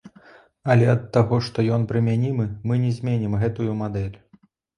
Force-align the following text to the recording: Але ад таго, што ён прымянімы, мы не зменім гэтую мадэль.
Але 0.73 0.87
ад 0.93 1.03
таго, 1.17 1.39
што 1.47 1.65
ён 1.75 1.85
прымянімы, 1.91 2.47
мы 2.73 2.79
не 2.87 2.91
зменім 2.97 3.37
гэтую 3.45 3.71
мадэль. 3.85 4.17